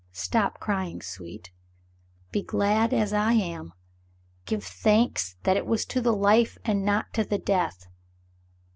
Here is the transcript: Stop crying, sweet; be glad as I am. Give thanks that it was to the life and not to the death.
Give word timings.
Stop 0.13 0.59
crying, 0.59 0.99
sweet; 1.03 1.51
be 2.31 2.41
glad 2.41 2.91
as 2.91 3.13
I 3.13 3.33
am. 3.33 3.71
Give 4.47 4.63
thanks 4.63 5.35
that 5.43 5.57
it 5.57 5.67
was 5.67 5.85
to 5.85 6.01
the 6.01 6.09
life 6.11 6.57
and 6.65 6.83
not 6.83 7.13
to 7.13 7.23
the 7.23 7.37
death. 7.37 7.85